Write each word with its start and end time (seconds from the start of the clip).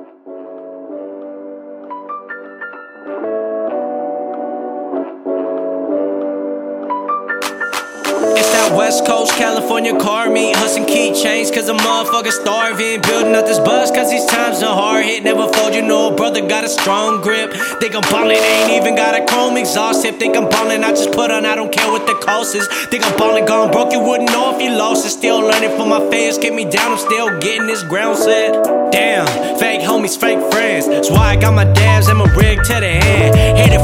It's 0.00 0.08
that 0.24 0.39
West 8.76 9.04
Coast 9.04 9.32
California 9.32 9.98
car 9.98 10.30
meet, 10.30 10.54
hustling 10.54 10.86
keychains, 10.86 11.52
cause 11.52 11.68
a 11.68 11.74
motherfucker 11.74 12.30
starving. 12.30 13.00
Building 13.02 13.34
up 13.34 13.44
this 13.44 13.58
buzz, 13.58 13.90
cause 13.90 14.10
these 14.10 14.24
times 14.26 14.62
are 14.62 14.74
hard 14.74 15.04
hit. 15.04 15.24
Never 15.24 15.48
fold, 15.52 15.74
you 15.74 15.82
know, 15.82 16.10
brother 16.10 16.40
got 16.46 16.64
a 16.64 16.68
strong 16.68 17.20
grip. 17.20 17.52
Think 17.80 17.94
I'm 17.94 18.02
ballin', 18.02 18.36
ain't 18.36 18.70
even 18.70 18.94
got 18.94 19.20
a 19.20 19.24
chrome 19.26 19.56
exhaust 19.56 20.02
tip. 20.02 20.18
Think 20.18 20.36
I'm 20.36 20.48
ballin', 20.48 20.84
I 20.84 20.90
just 20.90 21.10
put 21.12 21.30
on, 21.30 21.46
I 21.46 21.56
don't 21.56 21.72
care 21.72 21.90
what 21.90 22.06
the 22.06 22.14
cost 22.14 22.54
is. 22.54 22.66
Think 22.90 23.04
I'm 23.04 23.16
ballin', 23.16 23.44
gone 23.44 23.72
broke, 23.72 23.92
you 23.92 24.00
wouldn't 24.00 24.30
know 24.30 24.54
if 24.54 24.62
you 24.62 24.70
lost 24.70 25.04
it. 25.04 25.10
Still 25.10 25.40
learning 25.40 25.76
from 25.76 25.88
my 25.88 26.00
fans, 26.10 26.38
keep 26.38 26.54
me 26.54 26.64
down, 26.64 26.92
I'm 26.92 26.98
still 26.98 27.38
getting 27.40 27.66
this 27.66 27.82
ground 27.82 28.18
set. 28.18 28.52
Damn, 28.92 29.26
fake 29.58 29.80
homies, 29.80 30.18
fake 30.18 30.40
friends. 30.52 30.86
That's 30.86 31.10
why 31.10 31.30
I 31.34 31.36
got 31.36 31.54
my 31.54 31.64
dabs 31.64 32.08
and 32.08 32.18
my 32.18 32.32
rig 32.34 32.62
to 32.64 32.74
the 32.74 32.92
hand. 33.02 33.58
Hit 33.58 33.79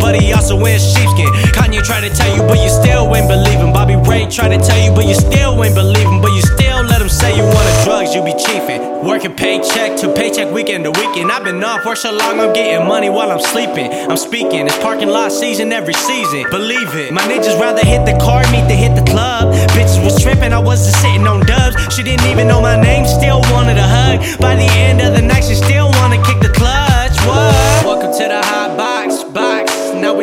but 0.00 0.14
he 0.14 0.32
also 0.32 0.56
wears 0.56 0.82
sheepskin. 0.82 1.28
Kanye 1.52 1.82
tried 1.82 2.08
to 2.08 2.10
tell 2.14 2.30
you, 2.34 2.42
but 2.42 2.58
you 2.62 2.68
still 2.68 3.04
ain't 3.14 3.28
believing. 3.28 3.72
Bobby 3.72 3.96
Ray 3.96 4.26
tried 4.26 4.56
to 4.56 4.58
tell 4.58 4.78
you, 4.78 4.92
but 4.92 5.06
you 5.06 5.14
still 5.14 5.52
ain't 5.64 5.74
believing. 5.74 6.20
But 6.20 6.32
you 6.32 6.42
still 6.42 6.82
let 6.84 7.02
him 7.02 7.08
say 7.08 7.36
you 7.36 7.42
wanted 7.42 7.84
drugs, 7.84 8.14
you 8.14 8.22
be 8.22 8.32
chiefing. 8.32 9.04
Working 9.04 9.34
paycheck 9.34 9.98
to 10.00 10.12
paycheck, 10.14 10.52
weekend 10.52 10.84
to 10.84 10.92
weekend. 10.92 11.32
I've 11.32 11.44
been 11.44 11.62
off 11.64 11.82
for 11.82 11.96
so 11.96 12.12
long, 12.12 12.38
I'm 12.38 12.52
getting 12.52 12.86
money 12.86 13.10
while 13.10 13.30
I'm 13.30 13.40
sleeping. 13.40 13.90
I'm 13.90 14.16
speaking, 14.16 14.66
it's 14.66 14.78
parking 14.78 15.08
lot 15.08 15.32
season 15.32 15.72
every 15.72 15.94
season. 15.94 16.44
Believe 16.50 16.94
it, 16.94 17.12
my 17.12 17.22
niggas 17.22 17.58
rather 17.58 17.84
hit 17.84 18.06
the 18.06 18.16
car 18.22 18.42
meet 18.52 18.66
than 18.70 18.78
hit 18.78 18.94
the 18.94 19.10
club. 19.10 19.52
Bitches 19.74 20.02
was 20.04 20.22
tripping, 20.22 20.52
I 20.52 20.60
wasn't 20.60 20.96
sitting 20.96 21.26
on 21.26 21.40
dubs. 21.46 21.74
She 21.94 22.02
didn't 22.02 22.26
even 22.26 22.46
know 22.46 22.60
my 22.60 22.80
name, 22.80 23.06
still 23.06 23.40
wanted 23.50 23.76
a 23.76 23.88
hug. 23.96 24.40
By 24.40 24.54
the 24.54 24.60
the 24.60 24.69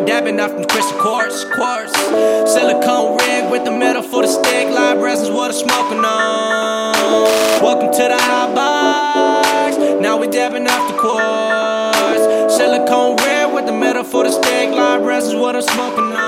dabbing 0.07 0.39
off 0.39 0.51
from 0.51 0.63
crystal 0.63 0.97
quartz, 0.99 1.43
quartz. 1.43 1.93
Silicone 2.53 3.17
rig 3.17 3.51
with 3.51 3.65
the 3.65 3.71
metal 3.71 4.01
for 4.01 4.21
the 4.21 4.27
stick. 4.27 4.69
Live 4.69 4.99
resins, 4.99 5.29
what 5.29 5.51
I'm 5.51 5.57
smoking 5.57 6.03
on. 6.05 6.93
Welcome 7.61 7.91
to 7.91 8.03
the 8.03 8.17
hot 8.17 8.55
box. 8.55 9.77
Now 10.01 10.17
we 10.17 10.27
dabbing 10.27 10.65
off 10.65 10.87
the 10.89 10.97
quartz. 10.97 12.55
Silicone 12.55 13.17
rig 13.17 13.53
with 13.53 13.65
the 13.65 13.73
metal 13.73 14.05
for 14.05 14.23
the 14.23 14.31
stick. 14.31 14.69
Live 14.69 15.01
resins, 15.03 15.35
what 15.35 15.57
I'm 15.57 15.61
smoking 15.61 16.15
on. 16.15 16.26